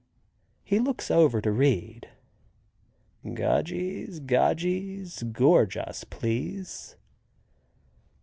He 0.63 0.79
looks 0.79 1.11
over 1.11 1.41
to 1.41 1.51
read. 1.51 2.09
"Gogies, 3.23 4.19
gogies, 4.19 5.21
gorge 5.31 5.77
us, 5.77 6.05
please." 6.05 6.97